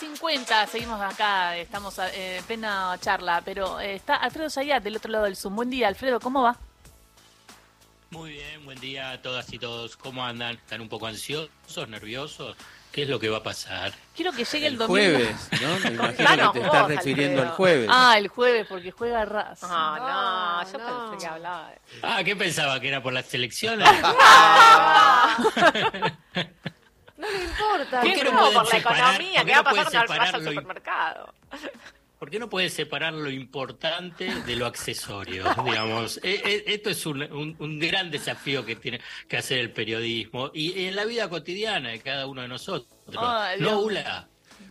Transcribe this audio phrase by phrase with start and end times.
[0.00, 5.36] 9.50, seguimos acá, estamos en plena charla, pero está Alfredo Zayat del otro lado del
[5.36, 5.56] Zoom.
[5.56, 6.58] Buen día, Alfredo, ¿cómo va?
[8.10, 9.96] Muy bien, buen día a todas y todos.
[9.96, 10.56] ¿Cómo andan?
[10.56, 12.56] ¿Están un poco ansiosos, nerviosos?
[12.92, 13.92] ¿Qué es lo que va a pasar?
[14.14, 14.94] Quiero que llegue el, el domingo.
[14.94, 15.78] jueves, ¿no?
[15.80, 17.88] Me imagino que te estás refiriendo al jueves.
[17.90, 19.60] Ah, el jueves, porque juega Raz.
[19.62, 21.70] Ah, no, yo pensé que hablaba.
[21.70, 21.78] De...
[22.02, 22.78] Ah, ¿qué pensaba?
[22.80, 23.88] ¿Que era por las elecciones?
[27.32, 28.00] No le importa.
[28.00, 29.14] ¿Por qué no no, pueden por la separar?
[29.14, 31.34] economía, ¿Por ¿qué qué va a pasar cuando vaya al supermercado?
[32.18, 35.44] ¿Por qué no puedes separar lo importante de lo accesorio?
[35.64, 39.70] Digamos, E- e- esto es un, un- un gran desafío que tiene que hacer el
[39.70, 42.88] periodismo y en la vida cotidiana de cada uno de nosotros.
[43.06, 43.20] Dios
[43.60, 43.80] no.
[43.80, 44.28] Ula.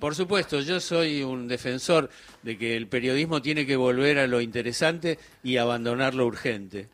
[0.00, 2.08] Por supuesto, yo soy un defensor
[2.42, 6.88] de que el periodismo tiene que volver a lo interesante y abandonar lo urgente.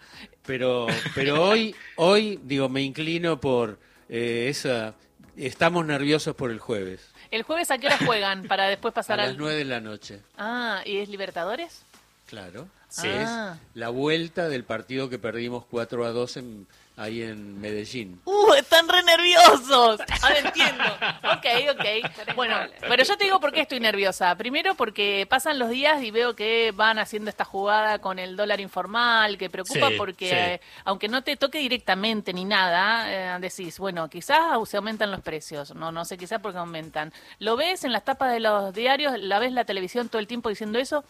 [0.47, 3.79] Pero, pero hoy, hoy, digo, me inclino por
[4.11, 4.95] eh, esa.
[5.37, 9.19] Estamos nerviosos por el jueves, ¿El jueves a qué hora juegan para después a pasar
[9.19, 9.37] las al...
[9.39, 10.21] nueve de la noche.
[10.39, 11.83] Ah, ¿y es Libertadores?
[12.27, 12.69] Claro.
[12.89, 13.09] Sí.
[13.09, 13.59] Es Ah.
[13.75, 18.21] la vuelta del partido que perdimos 4 a 2 en, ahí en Medellín.
[18.25, 20.01] ¡Uh, están re nerviosos!
[20.23, 20.85] Ahora entiendo.
[21.33, 22.35] Ok, ok.
[22.37, 24.35] Bueno, pero yo te digo por qué estoy nerviosa.
[24.37, 28.61] Primero porque pasan los días y veo que van haciendo esta jugada con el dólar
[28.61, 30.35] informal, que preocupa Sí, porque sí.
[30.35, 35.21] eh, aunque no te toque directamente ni nada, eh, decís, bueno, quizás se aumentan los
[35.21, 35.75] precios.
[35.75, 37.13] No, no sé, quizás porque aumentan.
[37.41, 40.27] Lo ves en las tapas de los diarios, la ves en la televisión todo el
[40.27, 41.05] tiempo diciendo eso,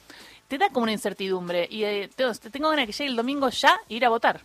[0.48, 1.66] te da como una incertidumbre.
[1.70, 4.40] Y eh, tengo, tengo ganas de que llegue el domingo ya e ir a votar.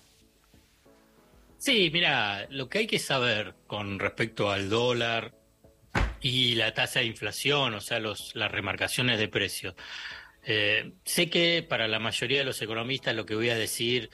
[1.60, 5.34] Sí, mira, lo que hay que saber con respecto al dólar
[6.22, 9.76] y la tasa de inflación, o sea, los, las remarcaciones de precios.
[10.46, 14.10] Eh, sé que para la mayoría de los economistas lo que voy a decir,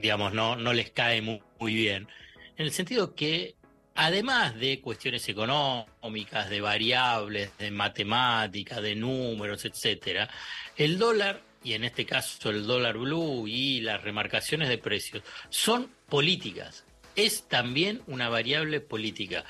[0.00, 2.08] digamos, no, no les cae mu- muy, bien,
[2.56, 3.54] en el sentido que
[3.94, 10.28] además de cuestiones económicas, de variables, de matemáticas, de números, etcétera,
[10.76, 15.90] el dólar y en este caso el dólar blue y las remarcaciones de precios son
[16.08, 16.84] políticas.
[17.16, 19.44] Es también una variable política.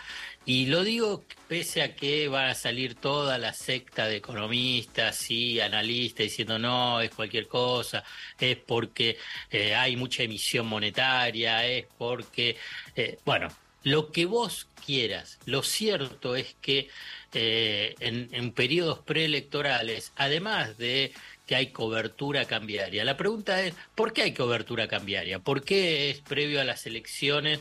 [0.46, 5.60] Y lo digo pese a que va a salir toda la secta de economistas y
[5.60, 8.02] analistas diciendo no, es cualquier cosa,
[8.38, 9.18] es porque
[9.50, 12.56] eh, hay mucha emisión monetaria, es porque,
[12.96, 13.48] eh, bueno,
[13.82, 15.38] lo que vos quieras.
[15.46, 16.88] Lo cierto es que
[17.32, 21.12] eh, en, en periodos preelectorales, además de
[21.46, 25.38] que hay cobertura cambiaria, la pregunta es, ¿por qué hay cobertura cambiaria?
[25.38, 27.60] ¿Por qué es previo a las elecciones?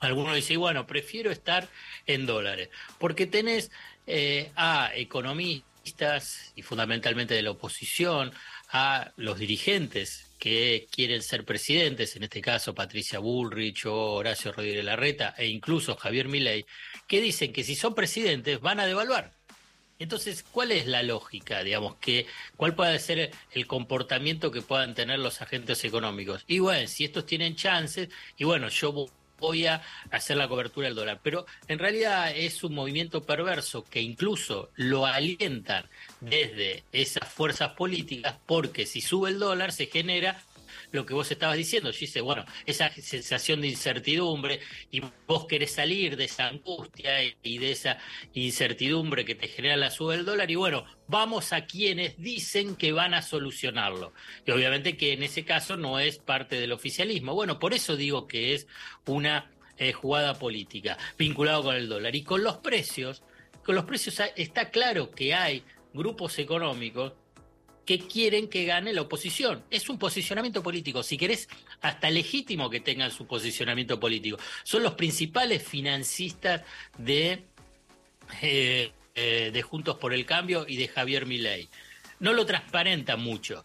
[0.00, 1.68] Algunos dicen, bueno, prefiero estar
[2.06, 3.70] en dólares, porque tenés
[4.06, 8.32] eh, a economistas y fundamentalmente de la oposición,
[8.72, 14.84] a los dirigentes que quieren ser presidentes, en este caso Patricia Bullrich o Horacio Rodríguez
[14.84, 16.66] Larreta e incluso Javier Milei,
[17.06, 19.30] que dicen que si son presidentes van a devaluar.
[20.00, 22.26] Entonces, ¿cuál es la lógica, digamos, que
[22.56, 26.42] cuál puede ser el comportamiento que puedan tener los agentes económicos?
[26.48, 29.06] Y bueno, si estos tienen chances, y bueno, yo
[29.42, 34.00] voy a hacer la cobertura del dólar, pero en realidad es un movimiento perverso que
[34.00, 35.84] incluso lo alientan
[36.20, 40.40] desde esas fuerzas políticas, porque si sube el dólar se genera
[40.92, 44.60] lo que vos estabas diciendo, dice, bueno, esa sensación de incertidumbre
[44.90, 47.98] y vos querés salir de esa angustia y- de esa
[48.34, 52.92] incertidumbre que te genera la suba del dólar y bueno, vamos a quienes dicen que
[52.92, 54.12] van a solucionarlo.
[54.46, 57.34] Y obviamente que en ese caso no es parte del oficialismo.
[57.34, 58.66] Bueno, por eso digo que es
[59.06, 63.22] una eh, jugada política vinculado con el dólar y con los precios.
[63.64, 65.64] Con los precios ha- está claro que hay
[65.94, 67.14] grupos económicos
[67.84, 69.64] que quieren que gane la oposición.
[69.70, 71.48] Es un posicionamiento político, si querés,
[71.80, 74.38] hasta legítimo que tengan su posicionamiento político.
[74.62, 76.62] Son los principales financistas
[76.98, 77.44] de,
[78.40, 81.68] eh, eh, de Juntos por el Cambio y de Javier Milei.
[82.20, 83.64] No lo transparentan mucho,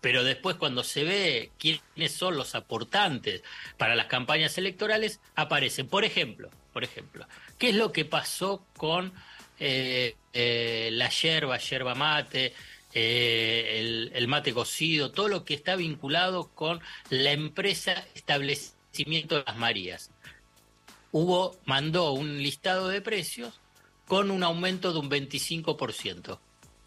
[0.00, 3.42] pero después cuando se ve quiénes son los aportantes
[3.76, 5.88] para las campañas electorales, aparecen.
[5.88, 7.26] Por ejemplo, por ejemplo,
[7.58, 9.12] ¿qué es lo que pasó con
[9.60, 10.14] eh,
[10.92, 12.54] la yerba, yerba mate,
[13.00, 16.80] eh, el, el mate cocido, todo lo que está vinculado con
[17.10, 20.10] la empresa Establecimiento de las Marías?
[21.12, 23.60] Hubo, mandó un listado de precios
[24.08, 26.40] con un aumento de un 25%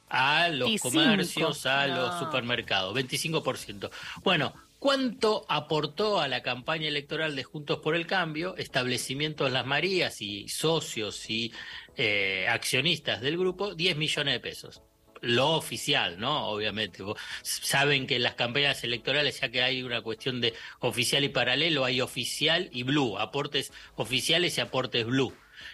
[0.10, 1.96] a los 25, comercios, a no.
[1.96, 3.90] los supermercados, 25%.
[4.22, 10.22] Bueno, ¿cuánto aportó a la campaña electoral de Juntos por el Cambio, establecimientos Las Marías
[10.22, 11.54] y socios y
[11.96, 13.76] eh, accionistas del grupo?
[13.76, 14.82] 10 millones de pesos.
[15.22, 16.48] Lo oficial, ¿no?
[16.48, 17.04] Obviamente.
[17.44, 21.86] Saben que en las campañas electorales, ya que hay una cuestión de oficial y paralelo,
[21.86, 25.34] hay oficial y blue, aportes oficiales y aportes blue.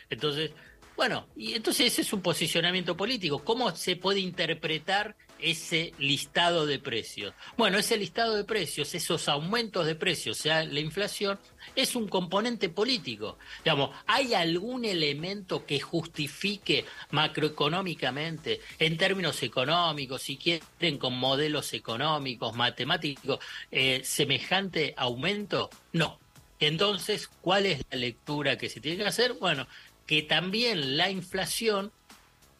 [0.09, 0.51] Entonces,
[0.97, 3.43] Bueno, y entonces ese es un posicionamiento político.
[3.43, 7.33] ¿Cómo se puede interpretar ese listado de precios?
[7.57, 11.39] Bueno, ese listado de precios, esos aumentos de precios, o sea, la inflación,
[11.75, 13.37] es un componente político.
[13.63, 22.55] Digamos, ¿hay algún elemento que justifique macroeconómicamente, en términos económicos, si quieren con modelos económicos,
[22.55, 23.39] matemáticos,
[23.71, 25.69] eh, semejante aumento?
[25.93, 26.19] No.
[26.59, 29.33] Entonces, ¿cuál es la lectura que se tiene que hacer?
[29.33, 29.67] Bueno,
[30.07, 31.91] que también la inflación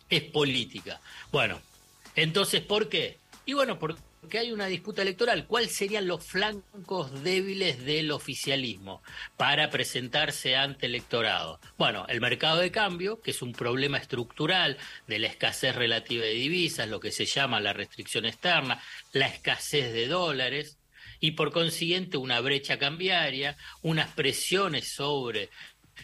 [0.10, 1.02] es política.
[1.32, 1.60] Bueno,
[2.18, 3.20] entonces, ¿por qué?
[3.46, 5.46] Y bueno, porque hay una disputa electoral.
[5.48, 9.02] ¿Cuáles serían los flancos débiles del oficialismo
[9.38, 11.62] para presentarse ante el electorado?
[11.78, 14.78] Bueno, el mercado de cambio, que es un problema estructural
[15.08, 18.82] de la escasez relativa de divisas, lo que se llama la restricción externa,
[19.14, 20.78] la escasez de dólares,
[21.20, 25.50] y por consiguiente una brecha cambiaria, unas presiones sobre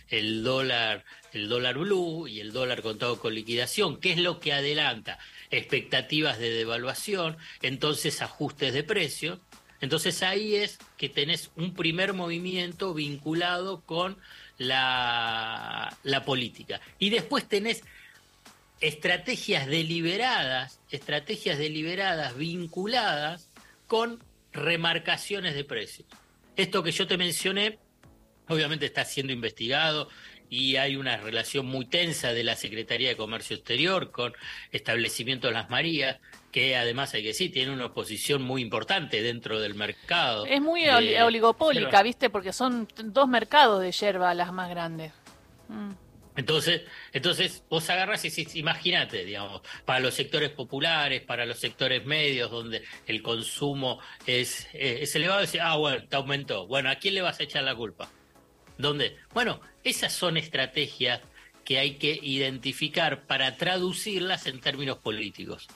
[0.10, 4.54] el dólar, el dólar blue y el dólar contado con liquidación, ¿qué es lo que
[4.54, 5.20] adelanta?
[5.52, 9.40] Expectativas de devaluación, entonces ajustes de precios.
[9.82, 14.18] Entonces ahí es que tenés un primer movimiento vinculado con
[14.58, 16.80] la, la política.
[17.00, 17.84] Y después tenés
[18.80, 23.50] estrategias deliberadas, estrategias deliberadas vinculadas
[23.88, 26.08] con remarcaciones de precios.
[26.56, 27.80] Esto que yo te mencioné
[28.48, 30.10] obviamente está siendo investigado
[30.50, 34.34] y hay una relación muy tensa de la Secretaría de Comercio Exterior con
[34.72, 36.20] establecimientos Las Marías,
[36.52, 40.46] que además hay que decir, tiene una posición muy importante dentro del mercado.
[40.46, 42.30] Es muy oligopólica, ¿viste?
[42.30, 45.12] Porque son dos mercados de yerba las más grandes.
[45.70, 45.92] Mm.
[46.36, 46.82] Entonces,
[47.12, 52.84] entonces vos agarras y imagínate, digamos, para los sectores populares, para los sectores medios, donde
[53.08, 56.68] el consumo es, es elevado, decís, ah, bueno, te aumentó.
[56.68, 58.10] Bueno, ¿a quién le vas a echar la culpa?
[58.78, 59.18] ¿Dónde?
[59.34, 61.22] Bueno, esas son estrategias
[61.64, 65.68] que hay que identificar para traducirlas en términos políticos.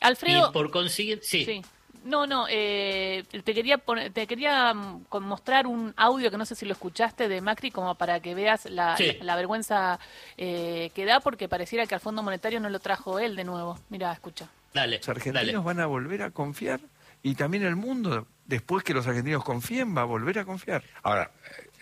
[0.00, 0.50] Alfredo.
[0.50, 1.62] Y por consiguiente, sí.
[2.04, 3.80] No, no, eh, te quería
[4.12, 7.94] te quería mm, mostrar un audio que no sé si lo escuchaste de Macri como
[7.94, 8.96] para que veas la,
[9.36, 10.00] vergüenza
[10.36, 13.78] eh, que da porque pareciera que al Fondo Monetario no lo trajo él de nuevo.
[13.88, 14.48] Mira, escucha.
[14.74, 14.98] Dale.
[14.98, 16.80] Los argentinos van a volver a confiar
[17.22, 20.82] y también el mundo, después que los argentinos confíen, va a volver a confiar.
[21.02, 21.30] Ahora,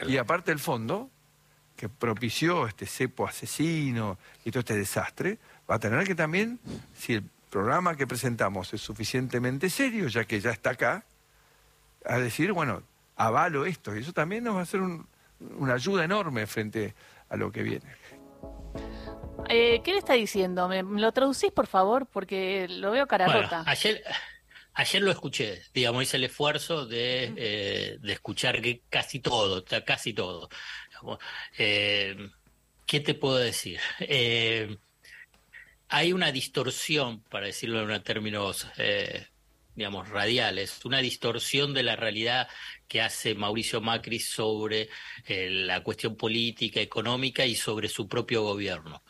[0.06, 1.10] y aparte el fondo,
[1.76, 5.38] que propició este cepo asesino y todo este desastre,
[5.70, 6.60] va a tener que también,
[6.94, 11.04] si el programa que presentamos es suficientemente serio, ya que ya está acá,
[12.04, 12.82] a decir, bueno,
[13.16, 13.94] avalo esto.
[13.96, 16.94] Y eso también nos va a ser una ayuda enorme frente
[17.28, 17.86] a lo que viene.
[19.48, 20.68] Eh, ¿Qué le está diciendo?
[20.68, 22.06] ¿Me, lo traducís, por favor?
[22.06, 23.64] Porque lo veo cara rota.
[23.66, 24.02] Ayer,
[24.74, 30.12] Ayer lo escuché, digamos, hice el esfuerzo de, eh, de escuchar que casi todo, casi
[30.12, 30.48] todo.
[31.58, 32.16] Eh,
[32.86, 33.80] ¿Qué te puedo decir?
[34.00, 34.76] Eh,
[35.92, 38.68] hay una distorsión, para decirlo en términos,
[39.74, 42.46] digamos, radiales, una distorsión de la realidad
[42.86, 44.88] que hace Mauricio Macri sobre
[45.26, 49.02] la cuestión política, económica y sobre su propio gobierno.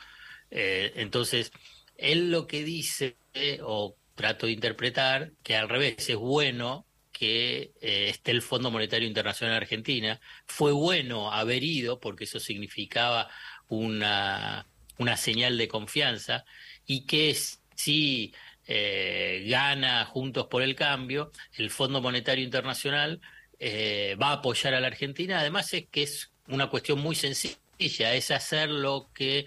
[0.51, 1.53] entonces,
[1.99, 3.19] él lo que dice,
[3.63, 9.09] o trato de interpretar que al revés es bueno que eh, esté el Fondo Monetario
[9.09, 10.21] Internacional en Argentina.
[10.47, 13.31] Fue bueno haber ido porque eso significaba
[13.69, 14.67] una,
[14.99, 16.45] una señal de confianza
[16.85, 17.35] y que
[17.75, 18.35] si
[18.67, 23.23] eh, gana Juntos por el Cambio, el Fondo Monetario Internacional
[23.59, 25.41] eh, va a apoyar a la Argentina.
[25.41, 29.47] Además es que es una cuestión muy sencilla, es hacer lo que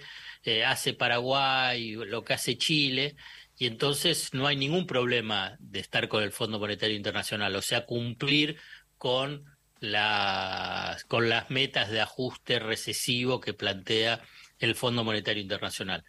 [0.65, 3.15] hace Paraguay, lo que hace Chile,
[3.63, 7.86] y entonces no hay ningún problema de estar con el Fondo Monetario Internacional, o sea,
[7.86, 8.58] cumplir
[8.98, 9.46] con
[9.79, 14.22] las, con las metas de ajuste recesivo que plantea
[14.60, 16.03] el Fondo Monetario Internacional.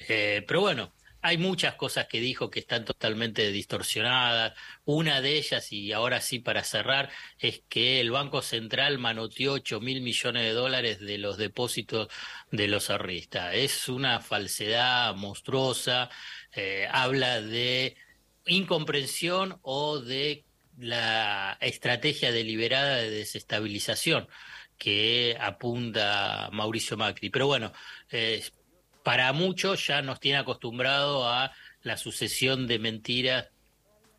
[0.00, 0.95] Eh, pero bueno,
[1.26, 4.54] hay muchas cosas que dijo que están totalmente distorsionadas.
[4.84, 9.80] Una de ellas, y ahora sí para cerrar, es que el Banco Central manoteó 8
[9.80, 12.08] mil millones de dólares de los depósitos
[12.52, 13.54] de los ahorristas.
[13.54, 16.10] Es una falsedad monstruosa.
[16.52, 17.96] Eh, habla de
[18.46, 20.44] incomprensión o de
[20.78, 24.28] la estrategia deliberada de desestabilización
[24.78, 27.30] que apunta Mauricio Macri.
[27.30, 27.72] Pero bueno,
[28.10, 28.44] eh,
[29.06, 33.50] para muchos ya nos tiene acostumbrado a la sucesión de mentiras,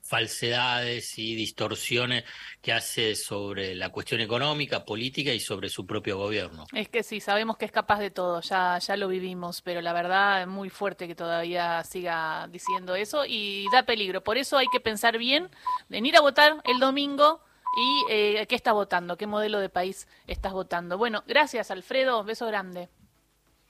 [0.01, 2.23] falsedades y distorsiones
[2.61, 6.67] que hace sobre la cuestión económica, política y sobre su propio gobierno.
[6.71, 9.91] Es que sí, sabemos que es capaz de todo, ya, ya lo vivimos, pero la
[9.91, 14.23] verdad es muy fuerte que todavía siga diciendo eso y da peligro.
[14.23, 15.49] Por eso hay que pensar bien,
[15.89, 17.41] venir a votar el domingo
[17.77, 20.97] y eh, qué estás votando, qué modelo de país estás votando.
[20.97, 22.87] Bueno, gracias Alfredo, beso grande.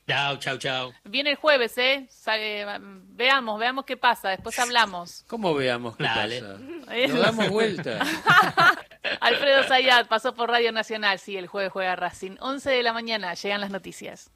[0.07, 0.93] Chao, chao, chao.
[1.03, 2.07] Viene el jueves, ¿eh?
[2.09, 2.65] Sa- eh,
[3.09, 5.25] Veamos, veamos qué pasa, después hablamos.
[5.27, 6.41] ¿Cómo veamos qué Dale.
[6.41, 6.57] pasa?
[7.07, 7.99] Nos damos vuelta.
[9.21, 12.37] Alfredo Zayat pasó por Radio Nacional, sí, el jueves juega Racing.
[12.39, 14.31] 11 de la mañana, llegan las noticias.